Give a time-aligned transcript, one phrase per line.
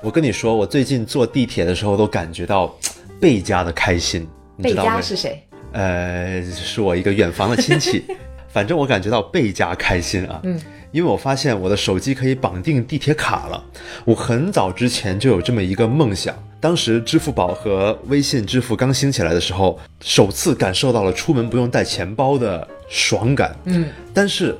[0.00, 2.72] 我跟你说，我最近坐地铁的时候都感觉到
[3.20, 4.26] 倍加的开心。
[4.56, 5.42] 你贝知道为佳是谁？
[5.72, 8.04] 呃，是我一个远房的亲戚，
[8.48, 10.40] 反正我感觉到倍加开心啊。
[10.44, 10.60] 嗯，
[10.92, 13.62] 因为我发现我的手机可以绑定地铁卡了。
[14.04, 23.56] 我很早之前就有这么一个梦想，当时支付宝和微信支付刚兴起来的时候，首次感受到了出门不用带钱包的爽感。
[23.64, 24.56] 嗯，但是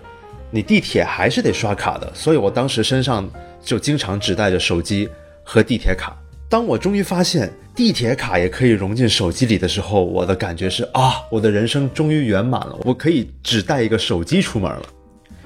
[0.51, 3.29] 你地铁还是得刷卡的，所以我当时身上
[3.63, 5.09] 就经常只带着手机
[5.51, 6.15] 和地铁卡。
[6.47, 14.83] 当我终于发现地铁卡也可以融进手机里的时候，我的感觉是啊，我的人生终于圆满了，我可以只带一个手机出门了。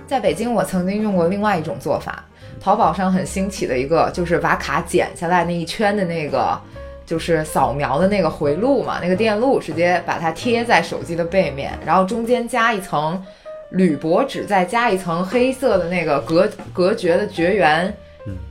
[0.05, 2.24] 在北京，我曾经用过另外一种做法，
[2.60, 6.60] 淘宝上很兴起的一个，就是把卡剪下来那一圈的那个，
[7.07, 13.23] 就是扫描的那个回路嘛，那个电路，直接把它贴在手机的背面，然后中间加一层
[13.71, 17.95] 铝箔纸，再加一层黑色的那个隔隔绝的绝缘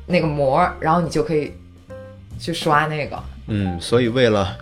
[0.05, 1.53] 那个膜，然后你就可以
[2.39, 3.17] 去刷那个。
[3.47, 4.55] 嗯，所以为了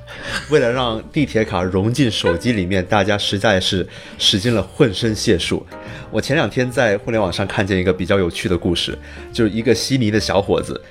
[0.49, 5.65] 为了让地铁卡融进手机里面，大家实在是使尽了浑身解数。
[6.09, 8.97] 我前两天在互联网上看见一个比较有趣的故事，
[9.31, 10.81] 就是一个悉尼的小伙子，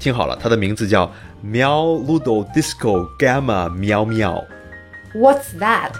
[0.00, 4.44] 听好了，他的名字叫喵 Ludo Disco Gamma 喵喵。
[5.14, 5.92] What's that？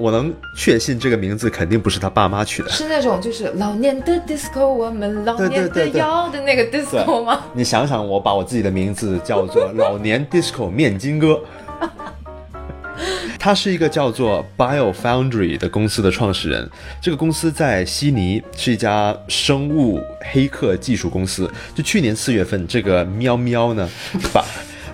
[0.00, 2.70] 我能确信这个名字肯定不是他爸妈取的。
[2.70, 7.44] 是那种就是老年的 disco，我们老年的对对对对要的那个 disco 吗？
[7.52, 11.38] 你想想，我把我自己的名字叫做 老年 disco 面筋哥。
[13.38, 16.68] 他是一个叫做 Bio Foundry 的公司的创始人。
[17.00, 19.98] 这个公司在悉尼是一家生物
[20.32, 21.50] 黑客技术公司。
[21.74, 23.88] 就去年四月份，这个喵喵呢，
[24.34, 24.44] 把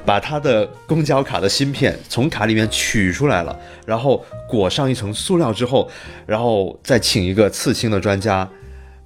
[0.07, 5.91] 把他的公交卡的芯片从卡里面取出来了，然后裹上一层塑料之后，
[6.25, 8.49] 然后再请一个刺青的专家，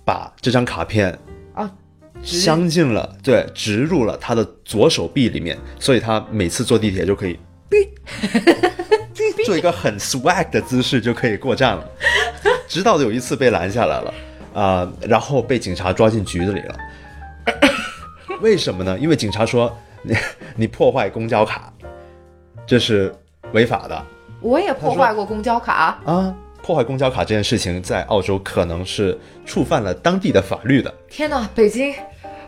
[0.05, 1.19] 把这张卡片
[1.55, 1.69] 啊，
[2.23, 7.39] 镶进了，对，植入了他的左手臂里面，所以他每次坐地铁就可以，
[9.47, 11.89] 做一个很 swag 的姿势就可以过站了。
[12.69, 14.15] 直到有一次被拦下来了，
[14.53, 16.77] 啊、然后被警察抓进局子里了。
[18.41, 18.99] 为什么呢？
[18.99, 20.17] 因为警察说你
[20.57, 21.73] 你破坏公交卡，
[22.67, 23.15] 这是
[23.53, 24.07] 违法的
[24.41, 26.35] 我也破坏过公交卡，啊。
[26.63, 30.95] 破坏公交卡这件事情在澳洲可能是触犯了当地的法律的。
[31.09, 31.49] 天哪！
[31.55, 31.95] 北京，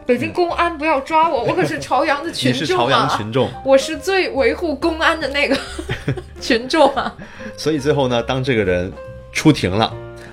[0.05, 2.61] 北京公安不要抓我，我可是朝阳的群众啊！
[2.61, 5.57] 你是朝阳群众，我是最维护公安的那个
[6.43, 7.17] 群众啊！
[7.57, 8.93] 所以最后呢，当这个人
[9.33, 9.91] 出庭了，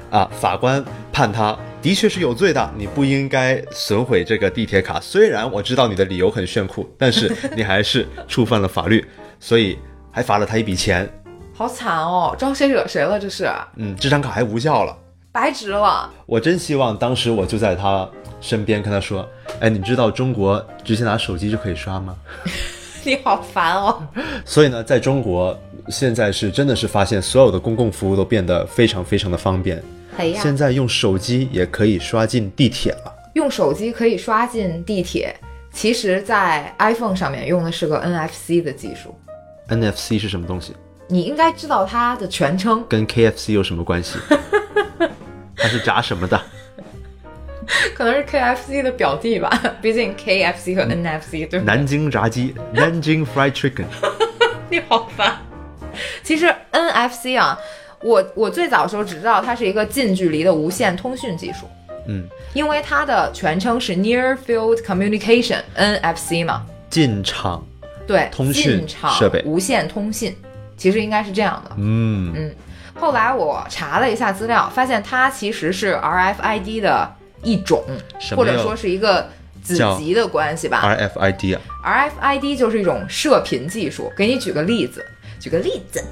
[0.09, 4.99] 啊，法官判他的确是有罪的，你不应该损毁这个地铁卡。
[4.99, 9.05] 虽然我知道你的理由很炫酷，但是 你还是触犯了法律，
[9.39, 9.77] 所以
[10.11, 11.09] 还罚了他一笔钱。
[11.53, 13.19] 好惨哦，招谁惹谁了？
[13.19, 14.97] 这是嗯，这张卡还无效了。
[15.31, 16.09] 白值了。
[16.25, 18.09] 我真希望当时我就在他
[18.41, 19.27] 身边跟他说
[19.61, 22.15] ：“哎，你知道中国直接拿手机就可以刷吗？”
[23.05, 24.01] 你好烦哦！
[24.43, 29.81] 所以呢，在中国现在是真的是发现所有的公共服务都变得非常非常的方便。
[30.41, 33.15] 现在用手机也可以刷进地铁了。
[33.33, 35.35] 用手机可以刷进地铁，
[35.71, 39.15] 其实，在 iPhone 上面用的是个 NFC 的技术。
[39.69, 40.75] NFC 是什么东西？
[41.07, 44.17] 你应该知道它的全称，跟 KFC 有什么关系？
[45.55, 46.41] 它是炸什么的？
[47.95, 49.49] 可能是 KFC 的表弟吧，
[49.81, 51.65] 毕竟 KFC 和 NFC 对吧？
[51.65, 53.85] 南京炸鸡，Nanjing Fried Chicken。
[54.69, 55.37] 你好烦。
[56.23, 57.57] 其实 NFC 啊，
[58.01, 61.67] 我我最早的时候只知道它是一个近距离的无线通讯技术，
[62.07, 67.63] 嗯，因为它的全称是 Near Field Communication NFC 嘛，进场。
[68.07, 68.83] 对，通讯
[69.17, 70.35] 设备无线通信，
[70.75, 71.75] 其实应该是这样的。
[71.77, 72.55] 嗯嗯，
[72.95, 77.83] 后来我查了一下资料，发现它其实是 RFID 的一种，
[78.35, 79.29] 或者说是一个
[79.61, 80.81] 子叫集的关系吧。
[80.83, 84.11] RFID 啊，RFID 就是一种射频技术。
[84.17, 85.05] 给你举个例子，
[85.39, 86.03] 举个例子，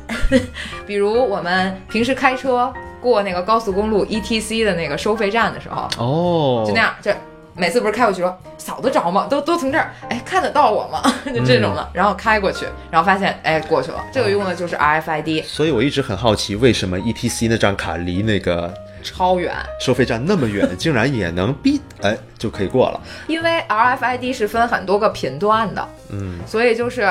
[0.85, 7.11] 比如我们平时开车过那个高速公路 ETC 的那个收费站的时候，哦，就那样，就
[7.55, 9.27] 每次不是开过去说扫得着吗？
[9.29, 11.01] 都都从这儿，哎，看得到我吗？
[11.33, 18.73] 就这种的，然后开过去，然后发现哎过去了，这个用的就是 RFID，所以我一直很好奇，为什么 ETC 那张卡离那个
[19.03, 19.53] 超远。
[19.79, 23.01] 收费站那么远， 竟然也能逼哎就可以过了？
[23.27, 27.09] 因为 RFID 是分很多个频段的，嗯，所以就是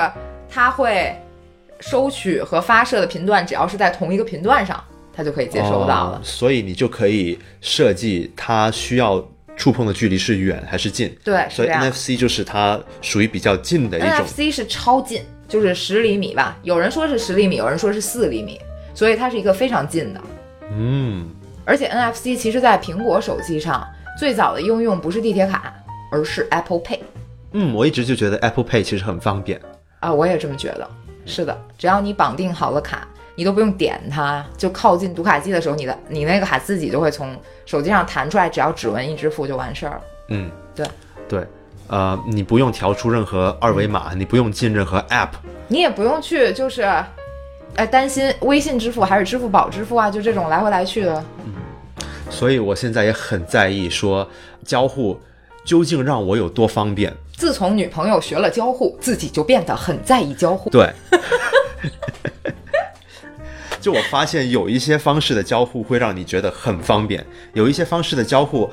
[0.48, 1.16] 它会
[1.80, 4.82] 收取和发射的频段，只要是在同一个频段上，
[5.12, 6.16] 它就可以接收到了。
[6.16, 9.24] 哦所以你就可以设计它需要
[9.56, 11.14] 触碰的距离是远还是近。
[11.24, 11.68] 对，所以。
[11.68, 14.10] NFC 就是它属于比较近的一种。
[14.10, 18.60] NFC 是超近，就是十厘米吧，有人说是十厘米，有人说是四厘米，
[18.94, 20.20] 所以它是一个非常近的。
[20.72, 21.28] 嗯，
[21.64, 23.86] 而且 NFC 其实在苹果手机上
[24.18, 25.72] 最早的应用不是地铁卡，
[26.10, 26.98] 而是 Apple Pay。
[27.52, 29.58] 嗯，我一直就觉得 Apple Pay 其实很方便。
[30.00, 30.90] 啊，我也这么觉得。
[31.26, 37.36] 是的，只要你绑定好了卡，你都不用点它，就靠近读卡机的时候，你的你那个卡自己就会从
[37.66, 40.00] 手机上弹出来，只要指纹一支付就完事儿了。
[40.28, 40.86] 嗯，对
[41.28, 41.46] 对，
[41.88, 45.30] 呃，你不用调出任何二维码，你不用进任何 App。
[45.68, 46.82] 你也不用去就是，
[47.74, 51.24] 哎，担心微信支付还是支付宝支付啊，就这种来回来去的。
[51.44, 51.52] 嗯
[52.28, 54.28] 所以我现在也很在意说
[54.64, 55.18] 交互
[55.64, 57.14] 究竟让我有多方便。
[57.36, 60.70] 自从女朋友学了交互，自己就变得很在意交互。
[60.70, 60.90] 对，
[63.78, 68.70] 就我发现有一些方式的交互会让你觉得很方便，有一些方式的交互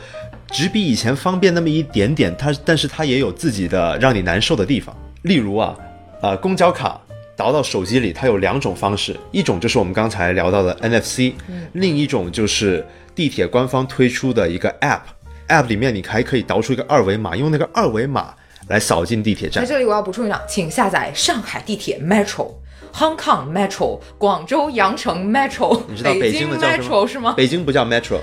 [0.50, 4.96] 只比以前方便那么一点点，它但是它也有自己的让你难受的地方。
[5.24, 5.78] 例如啊，
[6.22, 7.00] 呃，公交卡
[7.36, 11.34] 导到手机里，它有两种方式，一种就是我们刚才聊到的 NFC，、
[11.74, 18.34] 另一种就是地铁官方推出的一个 App，App 里面你还可以导出一个二维码，用那个二维码
[18.68, 19.70] 来扫进地铁站在。
[19.70, 22.52] 这里我要补充一下，请下载上海地铁 Metro。
[22.96, 27.08] Hong Kong Metro、广州羊城 Metro、你知道北京京的叫什 Metro？
[27.08, 27.34] 是吗？
[27.36, 28.20] 北京不叫 Metro，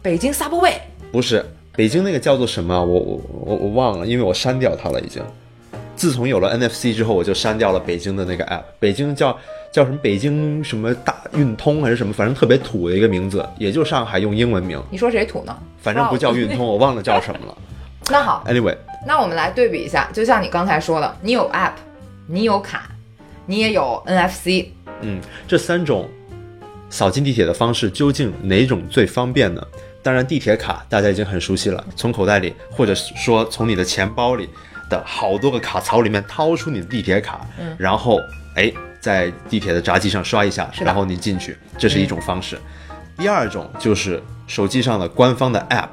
[0.00, 0.72] 北京 Subway
[1.12, 1.44] 不是，
[1.74, 2.82] 北京那个叫做什么？
[2.82, 5.22] 我我我我忘了，因为我删掉它了已经。
[5.94, 8.62] 自从有了 NFC 之后，我就删掉了北京的那个 app。
[8.78, 9.38] 北京叫
[9.70, 9.98] 叫什么？
[9.98, 12.12] 北京什么大运通还是什么？
[12.14, 15.54] 反正特别土的一个名字，也就上海用英文名，你说谁土呢？
[15.78, 17.54] 反正不叫运通，我忘了叫什么了。
[18.08, 18.74] 那好，Anyway，
[19.06, 21.74] 那我们来对比一下，就像你刚才说的，你有 App，
[22.26, 22.90] 你有卡，
[23.46, 24.66] 你也有 NFC，
[25.00, 26.08] 嗯，这三种
[26.90, 29.64] 扫进地铁的方式究竟哪种最方便呢？
[30.02, 34.48] 当然，地铁卡大家已经很熟悉了，从口袋里或者是说从你的钱包里
[34.90, 38.18] 的好多个卡槽里面掏出你的地铁卡，嗯然后
[38.56, 42.58] 哎在地铁的闸机上刷一下，然后你进去，这是一种方式。
[43.16, 45.90] 第二种就是手机上的官方的 App。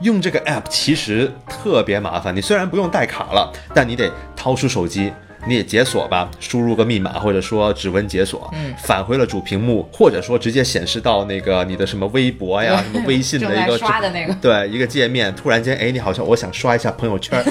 [0.00, 5.12] 用这个 app 其实特别麻烦，你虽然不用带卡了，但你得掏出手机，
[5.46, 8.72] 你也解锁吧，输入个密码或者说指纹解锁，嗯。
[8.84, 14.32] 返回了主屏幕，或者说直接显示到那个你的什么微博呀、什么微信的一个 刷的那个。
[14.34, 17.42] 对一个界面，突然间，哎，你好像我想刷一下朋友圈。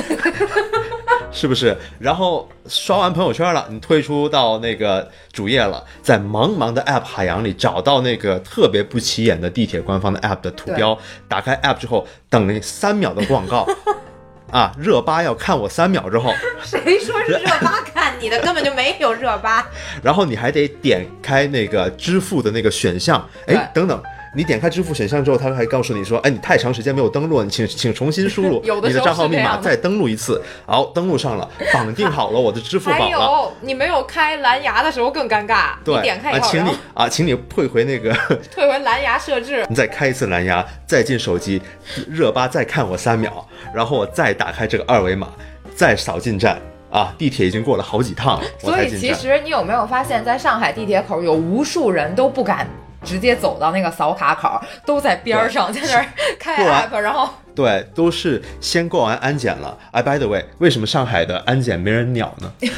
[1.38, 1.78] 是不是？
[2.00, 10.98] 然后刷完朋友圈了，你退出到那个主页了，在茫茫的 App 海洋里找到那个特别不起眼的地铁官方的 App 的图标，
[11.28, 13.68] 打开 App 之后，等那三秒的广告，
[14.50, 18.40] 啊，热巴要看我三秒之后，谁说是热巴看你的？
[18.40, 19.68] 根本就没有热巴。
[20.02, 24.02] 然后你还得点开那个支付的那个选项，哎，等等。
[24.38, 33.12] 你点开支付选项之后，它还告诉你说：“哎，你太长时间没有登录，你请请重新输入 你的账号密码，再登录一次。”好，登录上了，绑定好了我的支付还宝了。
[33.12, 38.14] 有，你没有开蓝牙的时候更尴尬，对，你点开以啊，请你啊，请你退回那个，
[38.54, 39.66] 退回蓝牙设置。
[39.70, 41.60] 你再开一次蓝牙，再进手机，
[42.08, 43.44] 热巴再看我三秒，
[43.74, 45.30] 然后我再打开这个二维码，
[45.76, 46.62] 再扫进站。
[46.92, 49.14] 啊，地铁已经过了好几趟了，所以其。
[49.14, 52.66] 实你有没有发现，在上海地铁口有无数人都不敢
[53.08, 56.06] 直接走到那个扫卡口，都在边儿上在那儿
[56.38, 59.78] 开 app，然后对，都是先过完安检了。
[59.92, 62.52] 哎，by the way，为什么上海的安检没人鸟呢？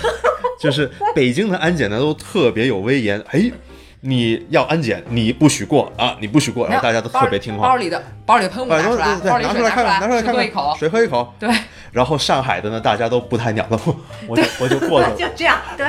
[0.62, 3.52] 就是北京的安检呢都特别有威严，哎，
[4.02, 7.68] 你要安检，你不许过啊，你不许过，然后大家都特别听话。
[7.70, 11.34] 包里的包里的喷雾哎，拿出来，对拿出来看看，拿出来水看看，喝一口，水喝一口。
[11.39, 11.50] 对，
[11.92, 13.96] 然后上海的呢，大家都不太鸟了，我
[14.27, 15.15] 我就我就过去了。
[15.20, 15.88] 就这样，对。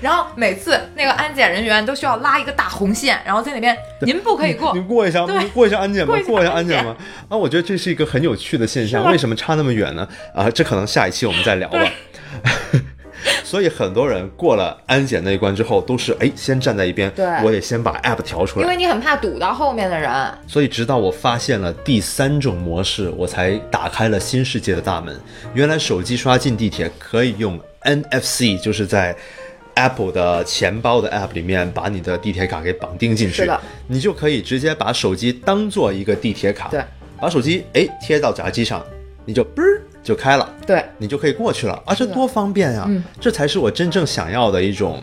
[0.00, 6.46] 然后每次那个安检人员都需要拉一个大红线，然后在那边您不可以过您，过一下，您过一下安检吗过一？
[6.46, 6.96] 下安检吗？
[7.28, 9.10] 啊，我觉得这是一个很有趣的现象。
[9.10, 10.06] 为什么差那么远呢？
[10.34, 11.80] 啊，这可能下一期我们再聊吧。
[13.44, 18.64] 所以很多人过了安检那一关之后，都是哎先站在一边，对我得先把 app 调出来。
[18.64, 20.10] 因为你很怕堵到后面的人。
[20.48, 25.14] 所以直到我发现了第三种模式，我才打开了新世界的大门。
[25.54, 29.14] 原来手机刷进地铁可以用 NFC，就是在
[29.74, 33.50] Apple 的钱包的 App 里面把你的地铁卡给绑定进去，
[33.86, 36.82] 你就可以直接把手机当做一个地铁卡，对，
[37.18, 38.84] 把手机哎贴到闸机上，
[39.24, 42.84] 你就嘣儿就开了，对，你就可以过去了啊，这多方便呀！
[42.88, 45.02] 嗯这才是我真正想要的一种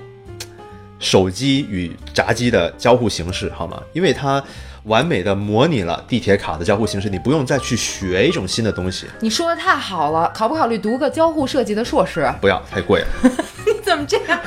[1.00, 3.82] 手机与闸机的交互形式，好吗？
[3.94, 4.44] 因为它
[4.84, 12.30] 完美的模拟了地铁卡的交互形式，你不用再去学一种新的东西，你说的太好了，考不考虑读个交互设计的硕士？
[12.42, 13.08] 不要太贵了。
[13.66, 14.40] 你怎么这样？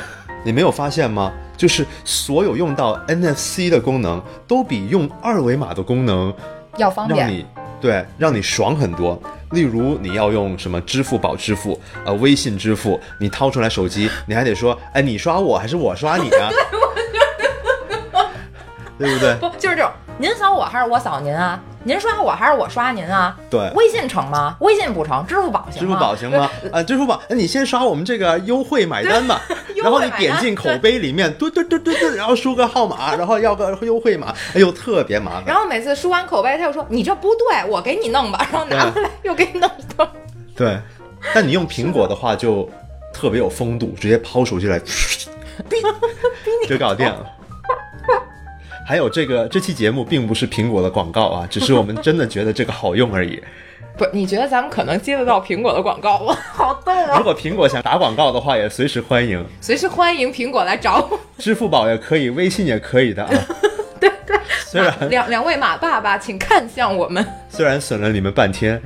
[0.43, 1.31] 你没有发现吗？
[1.55, 6.33] 就是所有用到 NFC 的功能，都比用二维码的功能
[6.77, 7.19] 要方便。
[7.19, 7.45] 让你
[7.79, 9.19] 对让你爽很多。
[9.51, 16.49] 例如你要用什么支付宝支付，呃，微信支付，你掏出来手机，你还得说，哎，你刷我还是我刷你啊？
[18.97, 19.35] 对不对？
[19.35, 21.61] 不就是这种，您扫我还是我扫您啊？
[21.85, 23.35] 您刷我还是我刷您啊？
[23.49, 24.55] 对微信成吗？
[24.59, 25.87] 微信不成，支付宝行吗支？
[25.87, 26.49] 付宝行吗？
[26.71, 29.41] 啊，支付宝，那你先刷我们这个优惠买单吧，
[29.75, 35.43] 然后你点进口碑里面， 嘟嘟嘟嘟嘟，然后输个号码， 然后要个优惠码，哎呦，特别麻烦。
[35.45, 40.07] 然后每次输完口碑，他又说你这不对，我给你弄吧，然后拿回来又给你弄一通。
[40.55, 40.79] 对，
[41.33, 42.69] 但你用苹果的话就
[43.13, 44.79] 特别有风度，直接抛出去来，
[46.67, 47.25] 就搞定了。
[48.85, 53.41] 还有这个这期节目并不是苹果的广告啊，只是我们真的觉得这个好用而已。
[53.95, 56.35] 不，你觉得咱们可能接得到苹果的广告吗？
[56.51, 57.17] 好逗啊！
[57.17, 61.19] 如果苹果想打广告的话，也随时欢迎，随时欢迎苹果来找我。
[61.37, 63.29] 支付宝也可以，微信也可以的啊。
[64.01, 67.23] 对对，虽然两两位马爸爸，请看向我们。
[67.49, 68.81] 虽然损了你们半天，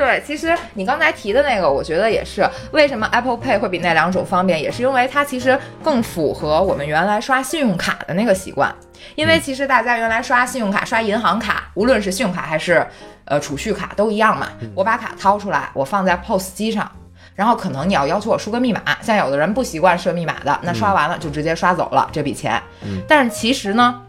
[0.00, 8.74] 对，其实你刚才提的那个，我觉得也是为什么 Apple Pay 会比那两种方便，也是因为它其实更符合我们原来刷信用卡的那个习惯。
[9.14, 12.86] 因为其实大家原来刷信用卡、刷银行卡，无论是信用卡还是
[13.26, 14.48] 呃储蓄卡都一样嘛。
[14.74, 16.90] 我把卡掏出来，我放在 POS 机上，
[17.34, 22.58] 然后可能你要要求我输个密码，像有的人不习惯设密码的，那刷完了就直接刷走了这笔钱。
[23.06, 24.00] 但是其实呢，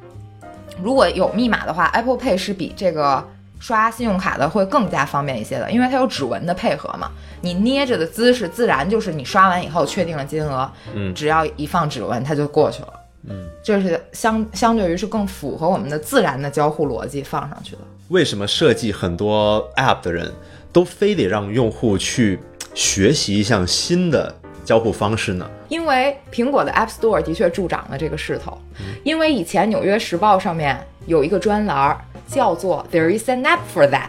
[0.81, 3.27] 如果有密码的话，Apple Pay 是比这个
[3.62, 7.10] 刷信用卡的会更加方便一些的，因为它有指纹的配合嘛。
[7.39, 12.94] 你捏着的姿势，自然就是你刷完以后确定了金额，嗯只要一放指纹，它就过去了。
[13.30, 17.77] 嗯，这是相相对于是更符合我们的自然的交互逻辑放上去的。
[18.10, 20.32] 为什么设计很多 App 的人
[20.74, 22.39] 都非得让用户去
[22.74, 25.50] 学习一项新的交互方式呢？
[25.70, 28.58] 因为苹果的 App Store 的确助长了这个势头。
[29.03, 34.08] 因为以前《纽约时报》上面有一个专栏儿叫做 “There is an app for that”，、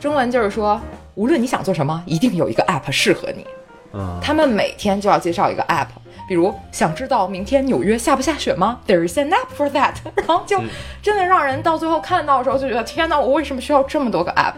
[0.00, 0.80] 中文就是说，
[1.14, 3.46] 无论你想做什么，一定有一个 App 适合你。
[3.92, 5.86] 嗯、他们每天就要介绍一个 App，
[6.28, 9.94] 比如想知道明天纽约下不下雪吗？There is an app for that。
[10.14, 10.60] 然后就
[11.00, 14.52] 真的让人到最后看到的时候就觉得，天哪，我为什么需要这么多个 App？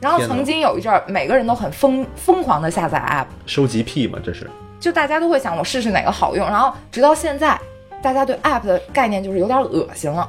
[0.00, 3.26] 然后曾经有一阵儿，每个人都很疯疯狂的下载 App。
[3.46, 4.48] 收集癖嘛，这是。
[4.80, 7.58] 就大家都会想我试试哪个好用，然后直到现在，
[8.02, 10.28] 大家对 app 的概念就是有点恶心了，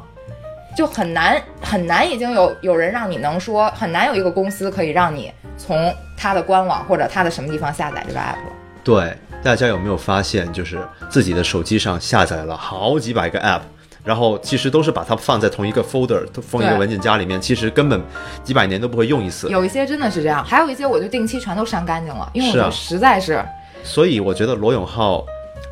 [0.77, 8.37] 就很难很难，已经有有人让你能说很难有一个公司可以让你从它的官网或者它的什么地方下载这个 app。
[8.81, 10.79] 对，大家有没有发现，就是
[11.09, 13.61] 自己的手机上下载了好几百个 App，
[14.05, 17.99] 然后其实都是把它放在同一个 folder，都封一个文件夹里面，其实根本
[18.43, 19.49] 几百年都不会用一次。
[19.49, 23.43] 有一些真的是这样，还有一些我就定期全都删干净了，因为我实在是
[23.83, 25.25] 所以我觉得罗永浩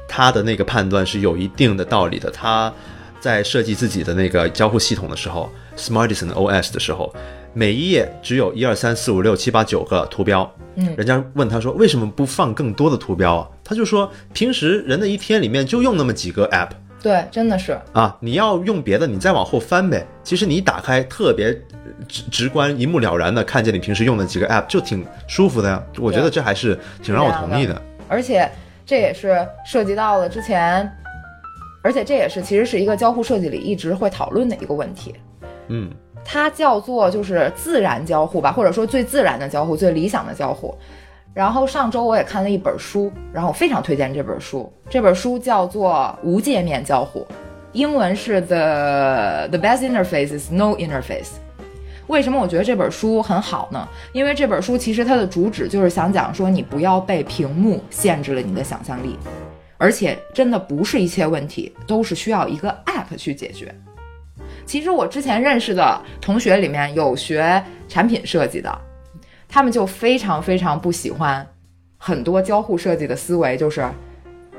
[0.07, 2.31] 他的那个判断是有一定的道理的。
[2.31, 2.73] 他
[3.19, 7.13] 在设计自己的那个交互系统的时候，Smartisan OS 的时候，
[7.53, 10.51] 每一页只有一二三四五六七八九个图标。
[10.75, 13.47] 嗯人家问他说为什么不放更多的图标啊？
[13.63, 16.69] 他就说平时人的一天里面就用那么几个 app
[17.03, 20.07] 对，真的是啊，你要用别的，你再往后翻呗。
[20.23, 21.53] 其实你一打开，特别
[22.07, 25.83] 直直观、一目了然的看见你平时用的几个 app，就挺舒服的呀。
[25.99, 27.79] 我觉得这还是挺让我同意的。
[28.07, 28.49] 而且
[28.85, 30.89] 这也是涉及到了之前，
[31.83, 35.13] 而且这也是其实是一个交互设计里一直会讨论的一个问题。
[35.67, 35.91] 嗯，
[36.23, 40.73] 它叫做就是自然交互吧，或者说最自然的交互，最理想的交互。
[41.33, 44.71] 然后上周我也看了一本书，然后我非常推荐这本书。
[44.87, 47.21] 这本书叫做《无界面交互》，
[47.71, 51.29] 英文是 The The Best Interface is No Interface。
[52.05, 53.87] 为什么我觉得这本书很好呢？
[54.11, 59.17] 因为这本书其实它的主旨就是想讲说，你不要被屏幕限制了你的想象力，
[59.79, 63.73] 而且真的不是一切问题都是需要一个 App 去解决。
[64.67, 68.77] 其实我之前认识的同学里面有学产品设计的，
[69.53, 71.45] 他们就非常非常不喜欢
[71.99, 73.87] 很多交互设计的思维，就是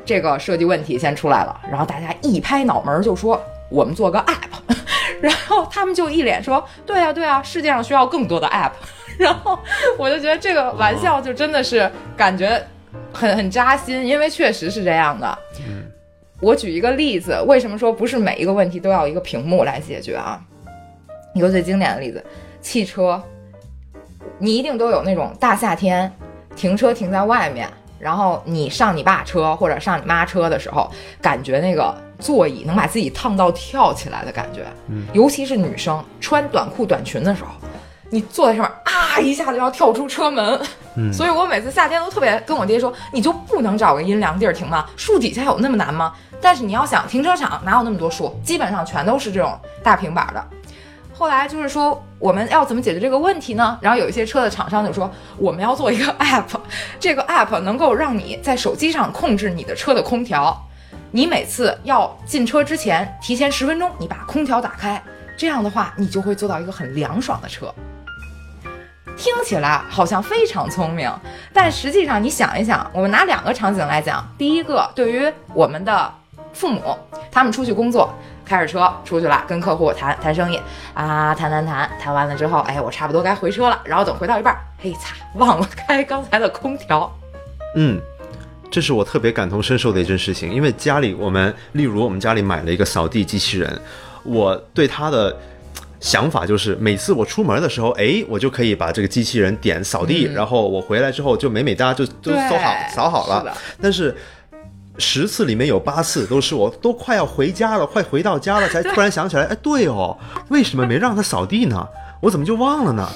[0.05, 4.75] 这个设计问题先出来了，然后大家一拍脑门就说我们做个 app，
[5.21, 8.71] 然后他们就一脸说对啊 对啊，世界上需要更多的 app，
[9.19, 9.59] 然后
[9.99, 12.65] 我就觉得这个玩笑就真的是感觉
[13.13, 15.37] 很很扎心，因为确实是这样的。
[16.41, 20.41] 我举一个例子，为什么说不是每一个问题都要一个屏幕来解决啊？
[21.35, 22.25] 一个最经典的例子，
[22.61, 23.21] 汽车，
[24.39, 26.13] 你一定都有那种大夏天
[26.57, 34.67] 停车停在外面，然后你上你爸车或者上你妈车的时候，感觉那个座椅能把自己烫到跳起来的感觉，
[35.13, 37.51] 尤其是女生穿短裤短裙的时候。
[38.11, 40.61] 你坐在上面啊，一下子要跳出车门，
[41.13, 44.87] 所以我每次夏天都特别跟我爹说，你就不能找个阴凉地儿停吗？
[44.95, 46.15] 树底下有那么难吗？
[46.41, 48.33] 但是你要想，停车场哪有那么多树？
[48.45, 50.45] 基本上全都是这种大平板的。
[51.17, 53.79] 后来就是说，我们要怎么解决这个问题呢？
[53.81, 56.45] 然后有一些车的厂商就说，我们要做一个 app，
[56.99, 60.61] 这个 app 能够让你在手机上控制你的车的空调。
[61.13, 65.01] 你每次要进车之前，提前十分钟，你把空调打开，
[65.39, 67.73] 这样的话，你就会做到一个很凉爽的车。
[69.17, 71.09] 听起来好像非常聪明，
[71.53, 74.27] 但实际上你想一想，我们拿两个场景来讲。
[74.37, 76.13] 第一个，对于我们的
[76.53, 76.99] 父母，
[77.31, 78.13] 他们出去工作，
[78.45, 80.61] 开着车出去了，跟客户谈谈生意
[80.93, 83.81] 啊，谈谈谈，谈完了之后，哎，我差不多该回车了。
[83.85, 87.11] 然后等回到一半，嘿擦，忘了开刚才的空调。
[87.77, 88.01] 嗯，
[88.71, 93.81] 这是我特别感同身受的一件事情，因为家里我们，例如我们家里买了一个扫地机器人，
[94.25, 95.37] 我对它的。
[96.01, 103.57] 想法就是，每次我出门的时候，哎，我就可以把这个机器人点扫地，然后我回来之后就美美哒就都扫好扫好了。
[103.81, 104.15] 但是
[104.99, 110.17] 十次里面有八次都是我都快要回家了，快回到家了，才突然想起来，哎，对哦，
[110.49, 111.87] 为什么没让他扫地呢？
[112.21, 113.09] 我怎么就忘了呢？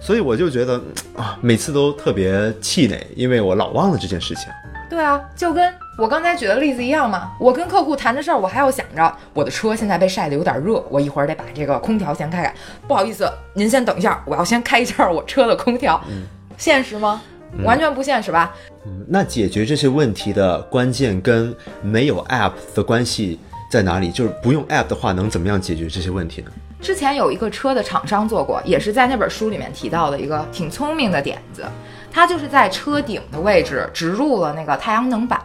[0.00, 0.80] 所以我就觉得
[1.16, 4.44] 啊，每次都特别气馁，因为我老忘了这件事情。
[4.88, 7.32] 对啊，就跟我刚才举的例子一样嘛。
[7.40, 12.54] 我跟客户谈的事儿，我还要想着我的车现在被晒得有点热，我一会儿得把这个空调先开开。
[12.86, 16.00] 不好意思，您先等一下，我要先开一下我车的空调。
[16.56, 17.20] 现实吗？
[17.64, 18.54] 完全不现实吧？
[18.84, 23.38] 嗯，那解决这些问题的关键跟没有 app 的关系
[23.70, 24.10] 在哪里？
[24.10, 26.50] 就是不用 app 的话，能怎么样解决这些问题呢？
[26.80, 31.64] 之前有一个车的厂商做过，也是在那本书里面提到的一个挺聪明的点子。
[32.12, 35.38] 它就是在车顶的位置植入了那个太阳能板，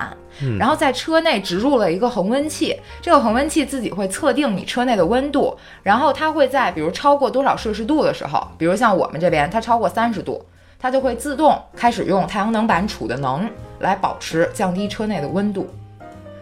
[0.57, 2.73] 然后在车内植入了一个恒温器。
[3.01, 10.41] 这个恒温器自己会测定你车内的温度，然后它会在比如超过多少摄氏度的时候，比如像我们这边它超过三十度，
[10.81, 13.47] 它就会自动开始用太阳能板储的能
[13.79, 15.69] 来保持降低车内的温度。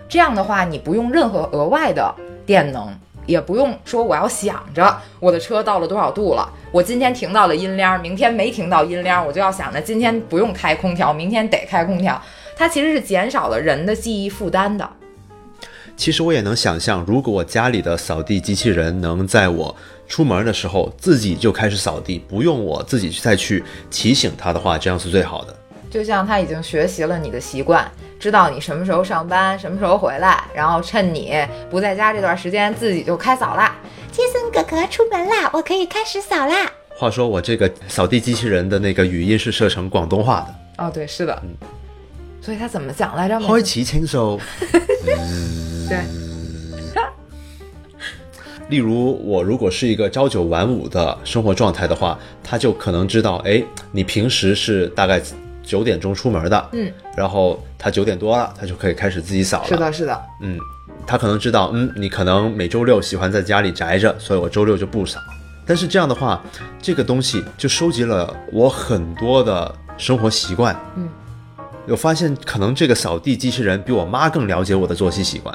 [0.07, 2.15] 这样的话，你不用任何额外的
[2.45, 2.87] 电能。
[3.25, 12.19] 也不用说，我要想着我的车到了多少度了，我今天停到了阴凉，明天没停到阴凉，我就要想着今天不用开空调，明天得开空调。
[12.55, 14.89] 它其实是减少了人的记忆负担的。
[15.99, 19.75] 其实我也能想象，如果我家里的扫地机器人能在我
[20.07, 25.53] 出门的时候自己就开始扫地，不用我自己再去提醒它的话，这样是最好的。
[25.91, 27.85] 就像它已经学习了你的习惯。
[28.17, 31.33] 知道你什么时候上班，什么时候回来，然后趁你
[31.69, 33.75] 不在家这段时间，自己就开扫啦。
[34.09, 36.71] 杰森哥哥出门啦，我可以开始扫啦。
[36.95, 40.85] 话说我这个扫地机器人的那个语音是设成广东话的。
[40.85, 41.37] 哦，对，是的。
[41.43, 41.49] 嗯。
[42.49, 43.39] 所以他怎么讲来着？
[43.39, 44.39] 开始清扫。
[45.87, 45.99] 对。
[48.69, 55.21] 例如，我如果是一个朝九晚五的生活状态的话，他就可能知道，哎，你平时是大概。
[55.61, 59.67] 九点钟出门的，嗯，然后他九点多了，他就可以开始自己扫了。
[59.67, 60.57] 是的，是的，嗯，
[61.05, 65.19] 他可能知道，嗯，你可能每周六喜欢在家里宅着，所以我周六就不扫。
[65.67, 66.43] 但是这样的话，
[66.81, 70.75] 这个东西就收集了我很多的生活习惯。
[70.97, 71.07] 嗯，
[71.89, 75.53] 我发现可能这个扫地机器人比我妈更了解我的作息习惯。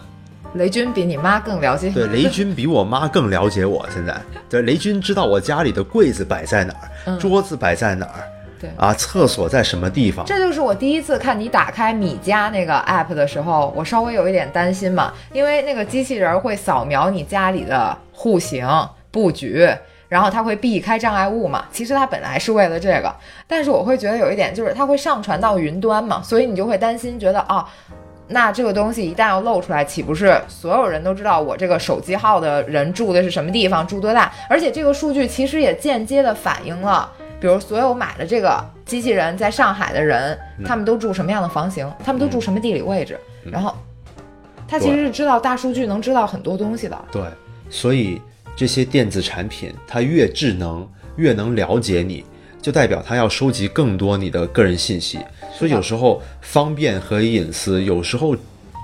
[0.55, 1.91] 雷军比你妈更了解。
[1.91, 3.85] 对，雷军比我妈更了解我。
[3.93, 4.17] 现在，
[4.49, 8.23] 对，雷军知道我家里的柜子摆在哪儿，桌子摆在哪儿。
[8.61, 10.25] 对啊，厕所在什么地方？
[10.25, 18.67] 这就是我第一次看你打开米家那个 app 的时候，我稍微有一点担心嘛，因为那个机器人会扫描你家里的户型
[19.11, 19.69] 布局，
[20.09, 21.65] 然后它会避开障碍物嘛。
[21.71, 23.15] 其实它本来是为了这个，
[23.47, 27.69] 但是我会觉得有一点就是它会上传到云端嘛，所以你就会担心，觉得啊，
[28.29, 34.33] 那这个东西一旦要露出来，岂不是所有人都知道我这个手机号的人住的是什么地方，住多大？
[34.49, 37.11] 而且这个数据其实也间接的反映了。
[37.41, 41.87] 比如，所有买了这个机器人在上海的人，他们都住什么样的房型？
[42.03, 43.21] 他们都住什么地理位置？
[43.53, 43.75] 然后，
[44.67, 46.97] 他其实是知道大数据能知道很多东西的。
[47.13, 47.23] 对，
[47.69, 48.23] 所以
[48.57, 52.25] 这些电子产品，它越智能，越能了解你，
[52.63, 55.19] 就代表它要收集更多你的个人信息。
[55.53, 58.37] 所以有时候方便和隐私，有时候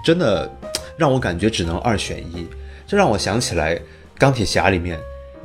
[0.05, 0.51] 真的
[0.97, 2.47] 让我感觉只能二选一。
[2.87, 3.81] 这让我想起来
[4.19, 4.99] 钢铁侠里面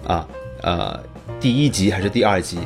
[0.05, 0.27] 啊，
[0.61, 0.99] 呃，
[1.39, 2.57] 第一集还是第二集？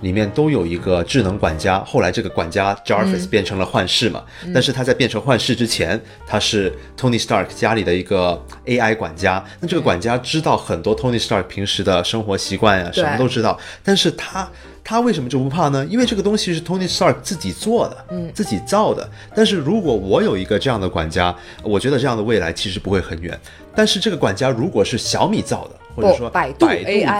[0.00, 4.22] 里面都有一个智能管家，后来这个管家 Jarvis 变成了幻视嘛，
[4.54, 9.44] 但是他在变成幻视之前，他是 Tony Stark 家里的一个 AI 管家。
[9.60, 13.58] 那这个管家知道很多 Tony Stark 平时的生活习惯呀，什么都知道。
[13.82, 14.48] 但是他
[14.84, 15.84] 他为什么就不怕呢？
[15.86, 19.08] 因为这个东西是 Tony Stark 自己做的，嗯，自己造的。
[19.34, 23.38] 但是如果我有一个这样的管家，我觉得这样的未来其实不会很远。
[23.74, 26.66] 但是这个管家如果是小米造的，或者说百度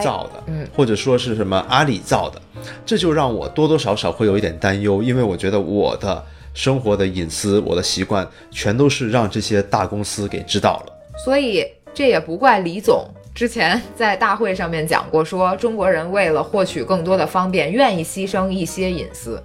[0.02, 2.40] 造的，嗯，或者说是什么阿里造的，
[2.86, 10.92] 这就让我多多少少会有一点担忧，因为我觉得我的生活的隐私、我的习惯，全都是让这些大公司给知道了。
[11.24, 19.42] 所以这也不怪李总之前在大会上面讲过，说中国人为了获取更多的方便，愿意牺牲一些隐私。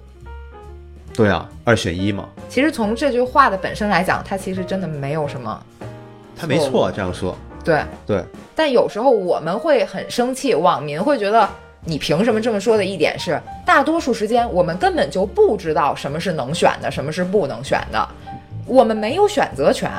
[1.16, 2.28] 对啊，二选一嘛。
[2.48, 5.62] 其实从这句话的本身来讲，他其实真的没有什么，
[6.36, 7.36] 他没错这样说。
[7.64, 8.22] 对，对，
[8.54, 11.48] 但有时候我们会很生气，网民会觉得
[11.84, 18.08] 你凭什么这么说的一点是，大多数时间我们根本就不知道什么是能选的，什么是不能选的，
[18.66, 19.90] 我们没有选择权。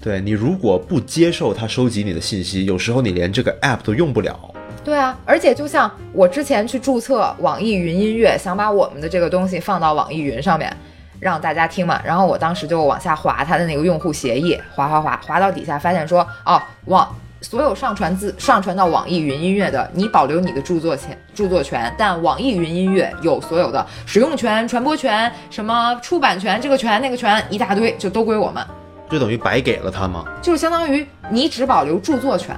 [0.00, 4.38] 对你如果不接受他收集你的信息，有时候你连这个 app 都用不了。
[4.84, 10.70] 对啊，而且就像我之前去注册网易云音乐，想把我们的这个东西放到网易云上面，
[11.20, 12.00] 让大家听嘛。
[12.04, 28.66] 然后我当时就往下滑它的那个用户协议，滑滑滑滑到底下，发现说哦，网所有上传自上传到网易云音乐的，你保留你的著作权著作权，但网易云音乐有所有的使用权、传播权、什么出版权，这个权那个权一大堆，就都归我们，
[29.10, 30.24] 就等于白给了他吗？
[30.40, 32.56] 就是相当于你只保留著作权，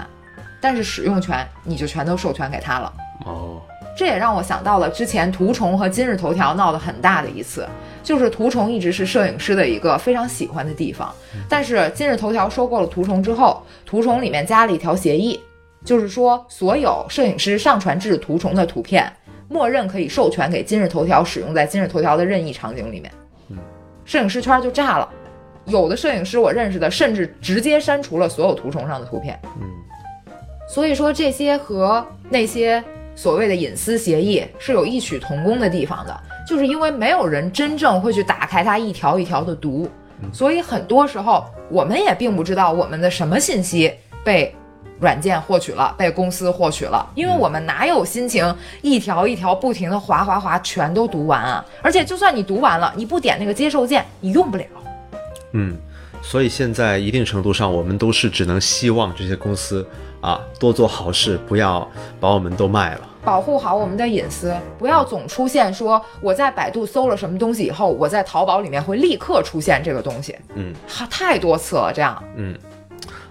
[0.61, 2.93] 但是使用权你就全都授权给他了。
[3.25, 3.61] 哦，
[3.97, 7.67] 这也让我想到了之前图虫和今日头条闹得很大的一次，
[8.03, 11.13] 就是图虫一直是摄影师的一个非常喜欢的地方，
[11.49, 15.41] 但是今日头条收购了图虫之后，图虫里面加了一条协议，
[15.83, 19.11] 就是说所有摄影师上传至图虫的图片，
[19.49, 23.11] 默认可以授权给今日头条使用在今日头条的任意场景里面。
[24.05, 25.09] 摄影师圈就炸了，
[25.65, 29.41] 有的摄影师我认识的甚至直接删除了所有图虫上的图片。
[29.59, 29.63] 嗯，
[30.69, 32.85] 所以说这些和那些
[33.17, 39.91] 所谓的隐私协议是有异曲同工的地方的，就是因为没有人真正会去打开它一条一条的读，
[40.33, 43.91] 所以很多时候我们也并不知道我们的什么信息
[44.23, 44.55] 被
[45.01, 51.65] 软件获取了，被公司获取了，因为我们哪有心情一条一条不停的划划划全都读完啊？
[51.83, 54.65] 而且就算你读完了，你不点那个接受键，你用不了。
[55.53, 55.77] 嗯，
[56.23, 59.87] 所以现在一定程度上，我们都是只能希望这些公司
[60.27, 63.09] 啊多做好事，不要把我们都卖了。
[63.23, 72.21] 保护好我们的隐私，不要总出现说我在百度搜了什么东西以后，我在淘宝里面会立刻出现这个东西，嗯哈，太多次了，这样。
[72.35, 72.57] 嗯，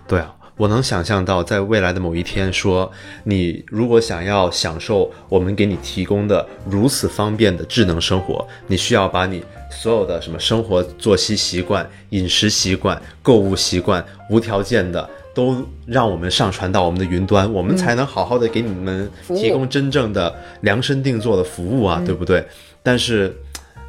[0.08, 2.90] 对啊，我能想象到，在未来的某一天说，
[3.26, 15.10] 你如果想要享受我们给你提供的如此方便的智能生活，你需要把你所有的什么生活作息习惯、饮食习惯、购物习惯，无条件的。
[15.36, 22.44] 都让我们上传到我们的云端，我们才能好好的给你们提供真正的量身定做的服务啊，对不对？
[22.82, 23.36] 但是，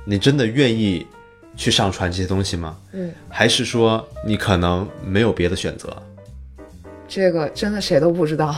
[0.05, 1.07] 你真的愿意
[1.57, 2.77] 去上传这些东西吗？
[2.93, 5.97] 嗯，还是说你可能没有别的选择？
[7.09, 8.55] 这个真的谁都不知道。